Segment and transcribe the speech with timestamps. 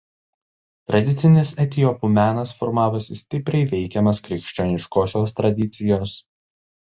[0.91, 6.17] Tradicinis etiopų menas formavosi stipriai veikiamas krikščioniškosios tradicijos.